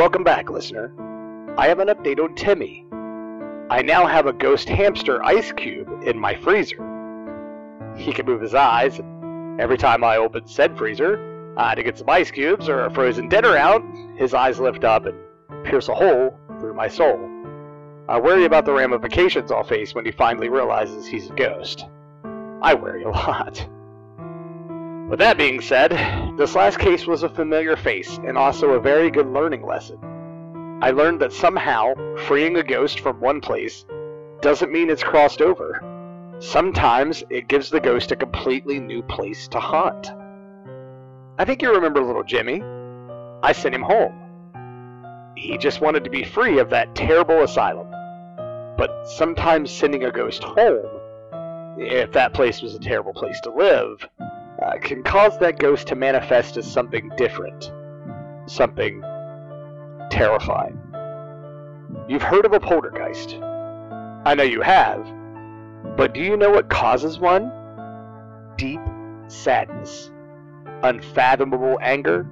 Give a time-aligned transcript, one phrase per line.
[0.00, 0.90] Welcome back, listener.
[1.58, 2.86] I have an update on Timmy.
[3.68, 6.78] I now have a ghost hamster ice cube in my freezer.
[7.98, 8.98] He can move his eyes,
[9.62, 13.28] every time I open said freezer uh, to get some ice cubes or a frozen
[13.28, 13.82] dinner out,
[14.16, 15.18] his eyes lift up and
[15.64, 17.20] pierce a hole through my soul.
[18.08, 21.84] I worry about the ramifications I'll face when he finally realizes he's a ghost.
[22.62, 23.68] I worry a lot.
[25.10, 25.90] With that being said,
[26.38, 29.98] this last case was a familiar face and also a very good learning lesson.
[30.82, 31.94] I learned that somehow
[32.28, 33.84] freeing a ghost from one place
[34.40, 35.82] doesn't mean it's crossed over.
[36.38, 40.12] Sometimes it gives the ghost a completely new place to haunt.
[41.38, 42.62] I think you remember little Jimmy.
[43.42, 44.14] I sent him home.
[45.36, 47.88] He just wanted to be free of that terrible asylum.
[48.78, 50.86] But sometimes sending a ghost home,
[51.78, 54.08] if that place was a terrible place to live,
[54.62, 57.72] uh, can cause that ghost to manifest as something different,
[58.46, 59.02] something
[60.10, 60.78] terrifying.
[62.08, 63.38] You've heard of a poltergeist.
[64.24, 65.04] I know you have,
[65.96, 67.50] but do you know what causes one?
[68.56, 68.80] Deep
[69.28, 70.10] sadness,
[70.82, 72.26] unfathomable anger,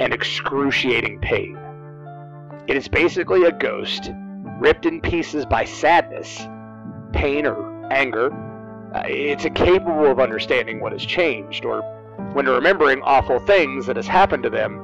[0.00, 1.58] and excruciating pain.
[2.68, 4.10] It is basically a ghost
[4.60, 6.38] ripped in pieces by sadness,
[7.12, 8.30] pain, or anger
[8.94, 11.82] it's incapable of understanding what has changed, or
[12.32, 14.78] when remembering awful things that has happened to them,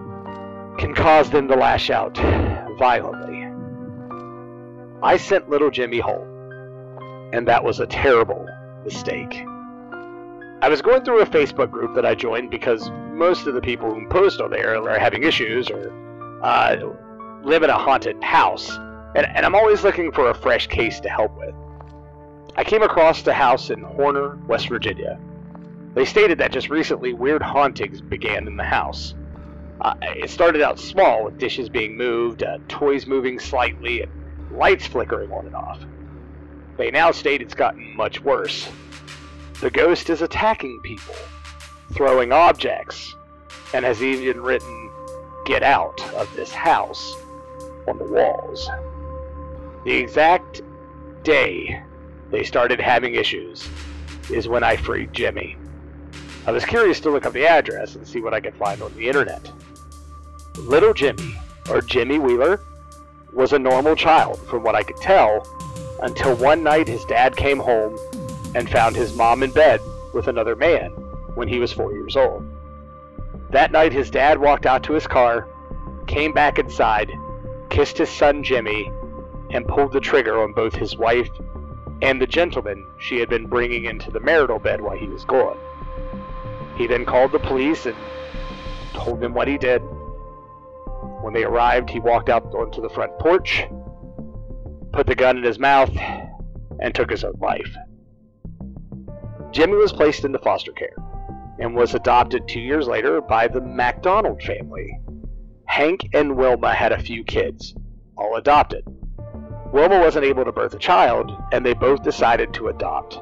[0.78, 2.16] can cause them to lash out
[2.78, 3.44] violently.
[5.02, 6.28] I sent little Jimmy home,
[7.32, 8.46] and that was a terrible
[8.84, 9.42] mistake.
[10.62, 13.92] I was going through a Facebook group that I joined because most of the people
[13.92, 15.92] who post on there are having issues or
[16.42, 16.76] uh,
[17.42, 18.70] live in a haunted house,
[19.14, 21.54] and, and I'm always looking for a fresh case to help with.
[22.58, 25.18] I came across the house in Horner, West Virginia.
[25.92, 29.14] They stated that just recently weird hauntings began in the house.
[29.82, 34.10] Uh, it started out small, with dishes being moved, uh, toys moving slightly, and
[34.50, 35.80] lights flickering on and off.
[36.78, 38.70] They now state it's gotten much worse.
[39.60, 41.14] The ghost is attacking people,
[41.92, 43.14] throwing objects,
[43.74, 44.90] and has even written,
[45.44, 47.14] Get out of this house
[47.86, 48.70] on the walls.
[49.84, 50.62] The exact
[51.22, 51.82] day
[52.30, 53.68] they started having issues
[54.30, 55.56] is when I freed Jimmy.
[56.46, 58.94] I was curious to look up the address and see what I could find on
[58.94, 59.50] the internet.
[60.58, 61.36] Little Jimmy,
[61.68, 62.60] or Jimmy Wheeler,
[63.32, 65.46] was a normal child from what I could tell
[66.02, 67.98] until one night his dad came home
[68.54, 69.80] and found his mom in bed
[70.14, 70.90] with another man
[71.34, 72.44] when he was four years old.
[73.50, 75.46] That night his dad walked out to his car,
[76.06, 77.12] came back inside,
[77.70, 78.90] kissed his son Jimmy,
[79.50, 81.30] and pulled the trigger on both his wife
[82.02, 85.58] and the gentleman she had been bringing into the marital bed while he was gone.
[86.76, 87.96] He then called the police and
[88.92, 89.80] told them what he did.
[91.22, 93.64] When they arrived, he walked out onto the front porch,
[94.92, 95.90] put the gun in his mouth,
[96.80, 97.74] and took his own life.
[99.50, 100.96] Jimmy was placed into foster care
[101.58, 104.98] and was adopted two years later by the MacDonald family.
[105.64, 107.74] Hank and Wilma had a few kids,
[108.16, 108.84] all adopted.
[109.72, 113.20] Wilma wasn't able to birth a child, and they both decided to adopt.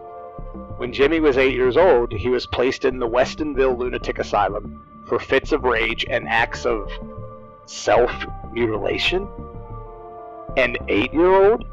[0.77, 5.19] When Jimmy was eight years old, he was placed in the Westonville Lunatic Asylum for
[5.19, 6.91] fits of rage and acts of
[7.66, 8.12] self
[8.53, 9.27] mutilation.
[10.56, 11.65] An eight year old?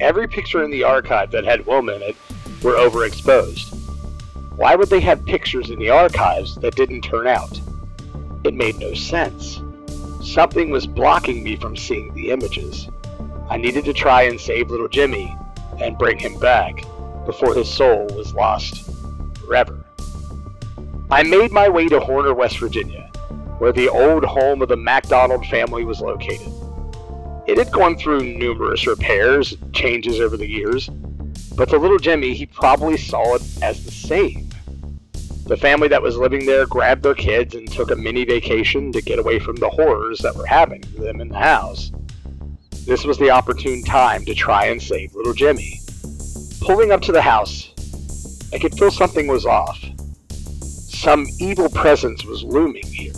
[0.00, 2.16] Every picture in the archive that had Wilma in it
[2.62, 3.76] were overexposed.
[4.56, 7.60] Why would they have pictures in the archives that didn't turn out?
[8.44, 9.62] It made no sense.
[10.22, 12.88] Something was blocking me from seeing the images.
[13.50, 15.36] I needed to try and save little Jimmy
[15.80, 16.84] and bring him back
[17.26, 18.88] before his soul was lost
[19.40, 19.84] forever.
[21.10, 23.10] I made my way to Horner, West Virginia,
[23.58, 26.52] where the old home of the MacDonald family was located.
[27.48, 30.88] It had gone through numerous repairs and changes over the years,
[31.56, 34.48] but the little Jimmy, he probably saw it as the same.
[35.46, 39.02] The family that was living there grabbed their kids and took a mini vacation to
[39.02, 41.90] get away from the horrors that were happening to them in the house.
[42.86, 45.80] This was the opportune time to try and save little Jimmy.
[46.60, 47.72] Pulling up to the house,
[48.52, 49.78] I could feel something was off.
[50.30, 53.12] Some evil presence was looming here.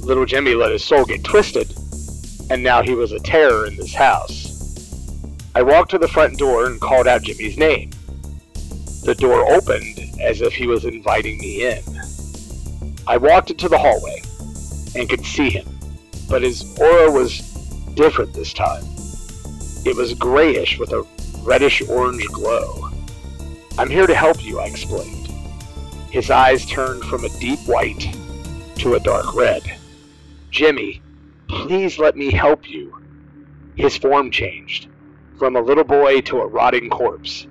[0.00, 1.72] Little Jimmy let his soul get twisted,
[2.50, 4.52] and now he was a terror in this house.
[5.54, 7.90] I walked to the front door and called out Jimmy's name.
[9.04, 11.82] The door opened as if he was inviting me in.
[13.06, 14.22] I walked into the hallway
[14.94, 15.66] and could see him,
[16.28, 17.51] but his aura was
[17.94, 18.84] different this time.
[19.84, 21.06] It was grayish with a
[21.42, 22.90] reddish orange glow.
[23.78, 25.28] I'm here to help you, I explained.
[26.10, 28.14] His eyes turned from a deep white
[28.76, 29.62] to a dark red.
[30.50, 31.02] Jimmy,
[31.52, 32.96] Please let me help you.
[33.76, 34.88] His form changed
[35.38, 37.46] from a little boy to a rotting corpse,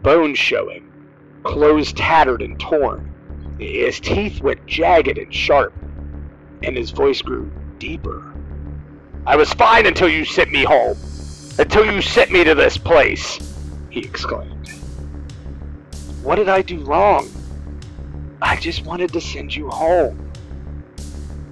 [0.00, 0.90] bones showing,
[1.42, 3.12] clothes tattered and torn.
[3.58, 5.74] His teeth went jagged and sharp,
[6.62, 8.31] and his voice grew deeper.
[9.24, 10.96] I was fine until you sent me home.
[11.58, 13.38] Until you sent me to this place,
[13.88, 14.68] he exclaimed.
[16.22, 17.30] What did I do wrong?
[18.40, 20.32] I just wanted to send you home.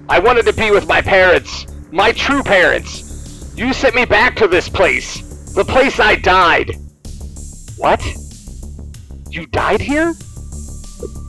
[0.09, 3.53] I wanted to be with my parents, my true parents.
[3.55, 6.75] You sent me back to this place, the place I died.
[7.77, 8.03] What?
[9.29, 10.13] You died here?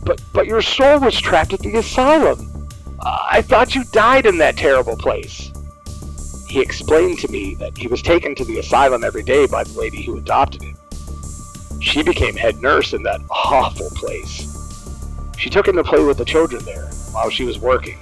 [0.05, 2.69] But but your soul was trapped at the asylum.
[3.01, 5.52] I thought you died in that terrible place.
[6.53, 9.73] He explained to me that he was taken to the asylum every day by the
[9.73, 10.77] lady who adopted him.
[11.81, 14.47] She became head nurse in that awful place.
[15.39, 17.99] She took him to play with the children there while she was working.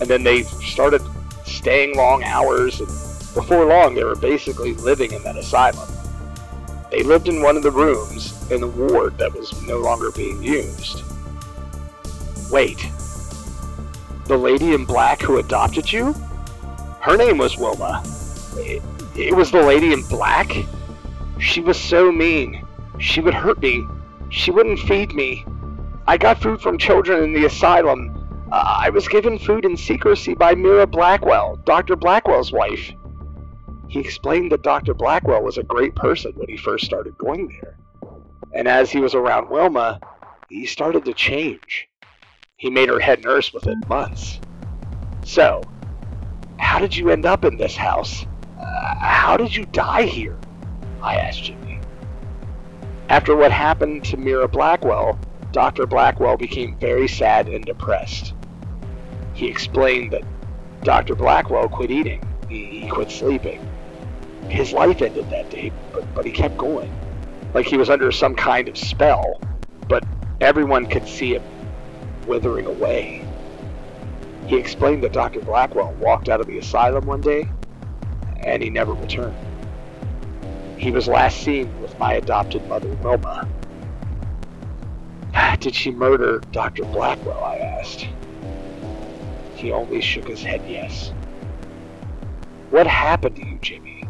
[0.00, 1.02] And then they started
[1.44, 2.88] staying long hours, and
[3.34, 5.86] before long, they were basically living in that asylum.
[6.90, 10.42] They lived in one of the rooms in the ward that was no longer being
[10.42, 11.02] used.
[12.50, 12.88] Wait.
[14.28, 16.14] The lady in black who adopted you?
[17.04, 18.02] Her name was Wilma.
[18.56, 18.82] It,
[19.14, 20.50] it was the lady in black?
[21.38, 22.66] She was so mean.
[22.98, 23.86] She would hurt me.
[24.30, 25.44] She wouldn't feed me.
[26.06, 28.48] I got food from children in the asylum.
[28.50, 31.94] Uh, I was given food in secrecy by Mira Blackwell, Dr.
[31.94, 32.90] Blackwell's wife.
[33.86, 34.94] He explained that Dr.
[34.94, 37.76] Blackwell was a great person when he first started going there.
[38.54, 40.00] And as he was around Wilma,
[40.48, 41.86] he started to change.
[42.56, 44.40] He made her head nurse within months.
[45.22, 45.60] So,
[46.58, 48.26] how did you end up in this house?
[48.60, 50.36] Uh, how did you die here?
[51.02, 51.80] I asked Jimmy.
[53.08, 55.18] After what happened to Mira Blackwell,
[55.52, 55.86] Dr.
[55.86, 58.34] Blackwell became very sad and depressed.
[59.34, 60.24] He explained that
[60.82, 61.14] Dr.
[61.14, 63.66] Blackwell quit eating, he quit sleeping,
[64.48, 66.92] his life ended that day, but, but he kept going.
[67.54, 69.40] Like he was under some kind of spell,
[69.88, 70.04] but
[70.40, 71.42] everyone could see him
[72.26, 73.23] withering away.
[74.46, 75.40] He explained that Dr.
[75.40, 77.48] Blackwell walked out of the asylum one day,
[78.40, 79.36] and he never returned.
[80.76, 83.48] He was last seen with my adopted mother, Wilma.
[85.60, 86.84] Did she murder Dr.
[86.84, 87.42] Blackwell?
[87.42, 88.06] I asked.
[89.54, 91.12] He only shook his head yes.
[92.70, 94.04] What happened to you, Jimmy?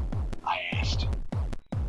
[0.45, 1.07] I asked.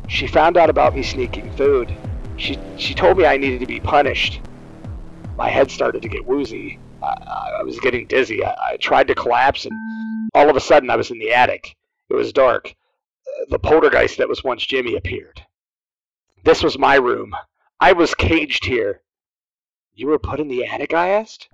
[0.06, 1.92] She found out about me sneaking food.
[2.36, 4.40] She, she told me I needed to be punished.
[5.36, 6.78] My head started to get woozy.
[7.06, 8.44] I, I was getting dizzy.
[8.44, 9.74] I, I tried to collapse, and
[10.34, 11.76] all of a sudden I was in the attic.
[12.08, 12.74] It was dark.
[13.26, 15.42] Uh, the poltergeist that was once Jimmy appeared.
[16.44, 17.34] This was my room.
[17.80, 19.00] I was caged here.
[19.94, 20.94] You were put in the attic?
[20.94, 21.48] I asked.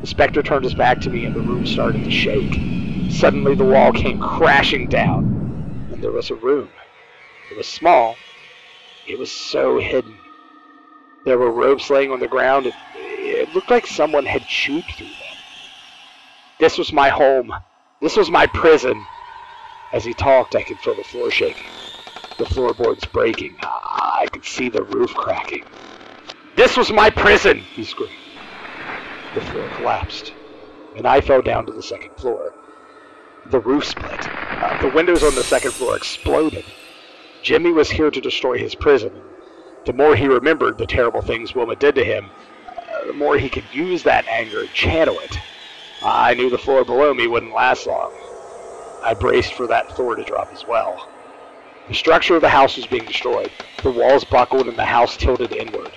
[0.00, 2.54] The specter turned his back to me, and the room started to shake.
[3.10, 6.70] Suddenly, the wall came crashing down, and there was a room.
[7.50, 8.16] It was small.
[9.06, 10.16] It was so hidden.
[11.24, 12.66] There were ropes laying on the ground.
[12.66, 12.74] It,
[13.40, 15.36] it looked like someone had chewed through them.
[16.58, 17.52] This was my home.
[18.02, 19.04] This was my prison.
[19.92, 21.66] As he talked, I could feel the floor shaking,
[22.38, 23.56] the floorboards breaking.
[23.62, 25.64] I could see the roof cracking.
[26.54, 28.12] This was my prison, he screamed.
[29.34, 30.34] The floor collapsed,
[30.96, 32.52] and I fell down to the second floor.
[33.46, 34.28] The roof split.
[34.28, 36.64] Uh, the windows on the second floor exploded.
[37.42, 39.12] Jimmy was here to destroy his prison.
[39.86, 42.30] The more he remembered the terrible things Wilma did to him,
[43.06, 45.38] the more he could use that anger and channel it.
[46.02, 48.12] I knew the floor below me wouldn't last long.
[49.02, 51.08] I braced for that floor to drop as well.
[51.88, 53.50] The structure of the house was being destroyed.
[53.82, 55.90] The walls buckled and the house tilted inward.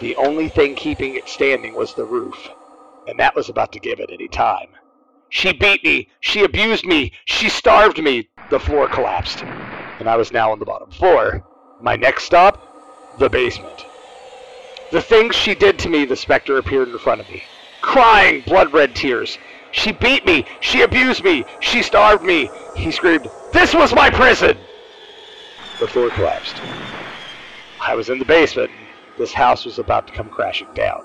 [0.00, 2.50] The only thing keeping it standing was the roof,
[3.06, 4.68] and that was about to give at any time.
[5.28, 6.08] She beat me.
[6.20, 7.12] She abused me.
[7.24, 8.28] She starved me.
[8.50, 9.44] The floor collapsed
[10.00, 11.44] and I was now on the bottom floor.
[11.80, 13.86] My next stop, the basement.
[14.94, 17.42] The things she did to me, the specter appeared in front of me,
[17.80, 19.38] crying blood red tears.
[19.72, 22.48] She beat me, she abused me, she starved me.
[22.76, 24.56] He screamed, This was my prison!
[25.80, 26.62] The floor collapsed.
[27.80, 28.70] I was in the basement,
[29.18, 31.04] this house was about to come crashing down.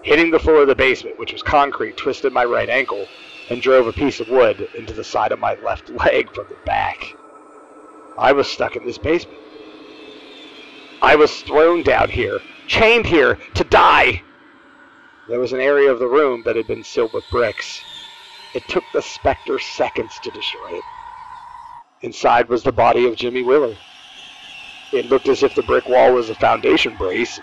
[0.00, 3.06] Hitting the floor of the basement, which was concrete, twisted my right ankle
[3.50, 6.56] and drove a piece of wood into the side of my left leg from the
[6.64, 7.14] back.
[8.16, 9.38] I was stuck in this basement.
[11.02, 14.22] I was thrown down here, chained here, to die.
[15.28, 17.82] There was an area of the room that had been sealed with bricks.
[18.54, 20.84] It took the specter seconds to destroy it.
[22.02, 23.76] Inside was the body of Jimmy Wheeler.
[24.92, 27.40] It looked as if the brick wall was a foundation brace.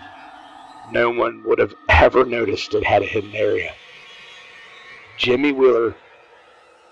[0.92, 3.74] No one would have ever noticed it had a hidden area.
[5.18, 5.96] Jimmy Wheeler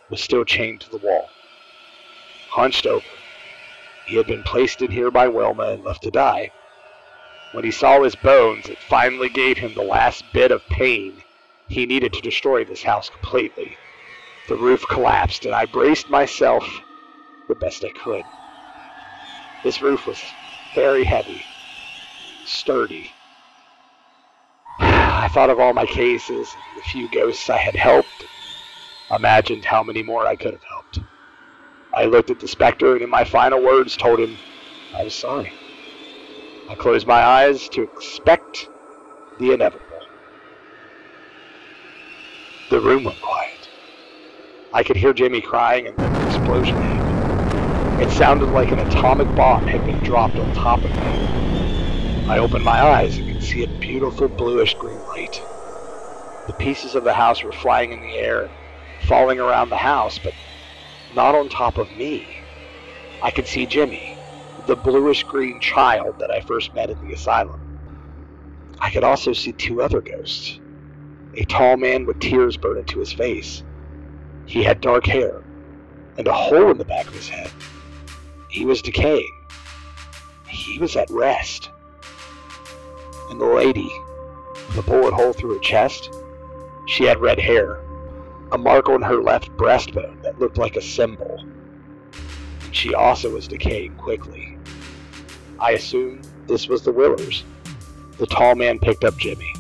[0.10, 1.30] was still chained to the wall.
[2.50, 3.06] Hunched over,
[4.06, 6.52] he had been placed in here by Wilma and left to die.
[7.52, 11.22] When he saw his bones, it finally gave him the last bit of pain
[11.68, 13.78] he needed to destroy this house completely.
[14.48, 16.66] The roof collapsed, and I braced myself
[17.48, 18.24] the best I could.
[19.64, 20.22] This roof was
[20.76, 21.44] very heavy,
[22.46, 23.12] sturdy.
[24.80, 28.26] I thought of all my cases, the few ghosts I had helped,
[29.12, 31.00] imagined how many more I could have helped.
[31.94, 34.38] I looked at the specter and in my final words told him
[34.96, 35.52] I was sorry.
[36.72, 38.70] I closed my eyes to expect
[39.40, 40.00] the inevitable.
[42.70, 43.70] The room went quiet.
[44.72, 48.02] I could hear Jimmy crying and then an explosion happened.
[48.02, 52.28] It sounded like an atomic bomb had been dropped on top of me.
[52.30, 55.42] I opened my eyes and could see a beautiful bluish green light.
[56.48, 58.50] The pieces of the house were flying in the air
[59.08, 60.34] falling around the house, but
[61.16, 62.26] not on top of me.
[63.22, 64.11] I could see Jimmy,
[64.72, 67.60] the bluish green child that I first met in the asylum.
[68.80, 70.62] I could also see two other ghosts.
[71.36, 73.64] A tall man with tears burned into his face.
[74.46, 75.44] He had dark hair
[76.18, 77.52] and a hole in the back of his head.
[78.50, 79.30] He was decaying.
[80.48, 81.70] He was at rest.
[83.30, 83.92] And the lady,
[84.70, 86.16] with a bullet hole through her chest,
[86.88, 87.82] she had red hair
[88.54, 91.44] a mark on her left breastbone that looked like a symbol.
[92.72, 94.51] She also was decaying quickly.
[95.62, 97.44] I assume this was the Wheelers.
[98.18, 99.54] The tall man picked up Jimmy.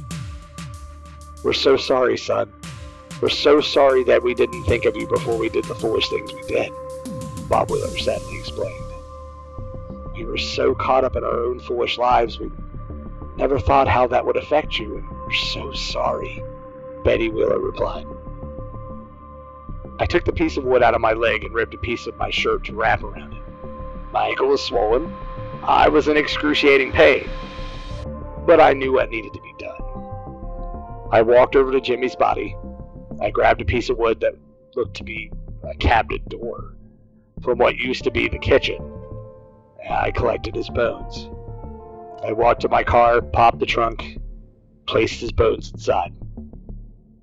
[1.43, 2.51] We're so sorry, son.
[3.21, 6.33] We're so sorry that we didn't think of you before we did the foolish things
[6.33, 6.71] we did,
[7.47, 8.83] Bob Wheeler sadly explained.
[10.15, 12.51] We were so caught up in our own foolish lives, we
[13.37, 16.43] never thought how that would affect you, and we're so sorry,
[17.03, 18.07] Betty Wheeler replied.
[19.99, 22.17] I took the piece of wood out of my leg and ripped a piece of
[22.17, 23.43] my shirt to wrap around it.
[24.11, 25.13] My ankle was swollen.
[25.63, 27.29] I was in excruciating pain.
[28.45, 29.81] But I knew what needed to be done.
[31.11, 32.55] I walked over to Jimmy's body.
[33.21, 34.33] I grabbed a piece of wood that
[34.75, 35.31] looked to be
[35.63, 36.75] a cabinet door
[37.43, 38.79] from what used to be the kitchen.
[39.89, 41.29] I collected his bones.
[42.23, 44.19] I walked to my car, popped the trunk,
[44.87, 46.13] placed his bones inside.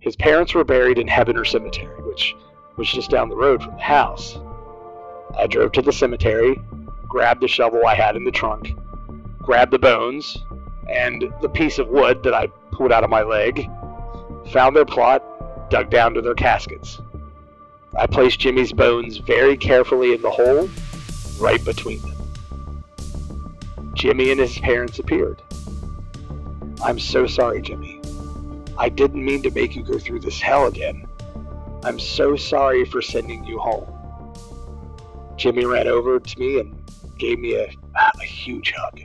[0.01, 2.35] His parents were buried in Heavener Cemetery, which
[2.77, 4.39] was just down the road from the house.
[5.37, 6.57] I drove to the cemetery,
[7.09, 8.77] grabbed the shovel I had in the trunk,
[9.43, 10.45] grabbed the bones,
[10.89, 13.69] and the piece of wood that I pulled out of my leg,
[14.53, 17.01] found their plot, dug down to their caskets.
[17.99, 20.69] I placed Jimmy's bones very carefully in the hole,
[21.39, 22.15] right between them.
[23.95, 25.43] Jimmy and his parents appeared.
[26.83, 28.01] I'm so sorry, Jimmy.
[28.77, 31.09] I didn't mean to make you go through this hell again.
[31.83, 33.89] I'm so sorry for sending you home.
[35.37, 36.78] Jimmy ran over to me and
[37.19, 39.01] gave me a, a huge hug.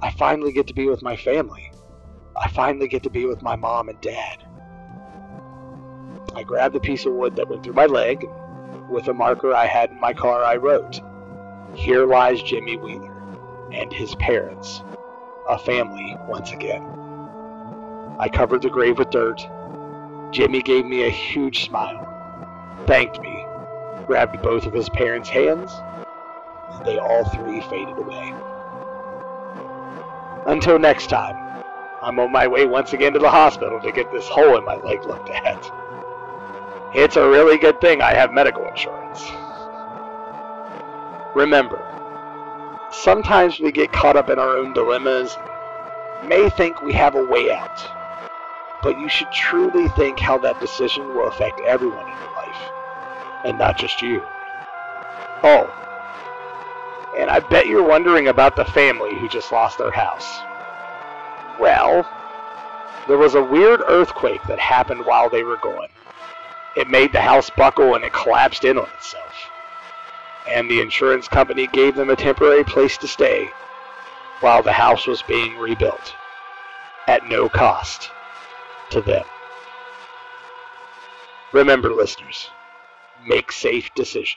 [0.00, 1.72] I finally get to be with my family.
[2.36, 4.44] I finally get to be with my mom and dad.
[6.34, 8.28] I grabbed the piece of wood that went through my leg.
[8.90, 11.00] With a marker I had in my car, I wrote,
[11.74, 13.14] Here lies Jimmy Wheeler
[13.72, 14.82] and his parents,
[15.48, 16.82] a family once again.
[18.18, 19.46] I covered the grave with dirt
[20.30, 22.06] Jimmy gave me a huge smile,
[22.86, 23.46] thanked me,
[24.06, 26.06] grabbed both of his parents' hands, and
[26.84, 28.34] they all three faded away.
[30.46, 31.62] Until next time,
[32.02, 34.76] I'm on my way once again to the hospital to get this hole in my
[34.76, 35.70] leg looked at.
[36.94, 39.30] It's a really good thing I have medical insurance.
[41.34, 41.84] Remember,
[42.90, 45.36] sometimes we get caught up in our own dilemmas,
[46.24, 47.98] may think we have a way out
[48.82, 52.70] but you should truly think how that decision will affect everyone in your life,
[53.44, 54.22] and not just you.
[55.42, 55.68] Oh,
[57.16, 60.40] and I bet you're wondering about the family who just lost their house.
[61.60, 62.08] Well,
[63.06, 65.88] there was a weird earthquake that happened while they were gone.
[66.76, 69.32] It made the house buckle and it collapsed in on itself.
[70.48, 73.50] And the insurance company gave them a temporary place to stay
[74.40, 76.14] while the house was being rebuilt
[77.06, 78.10] at no cost
[78.90, 79.24] to them.
[81.52, 82.50] Remember, listeners,
[83.26, 84.36] make safe decisions.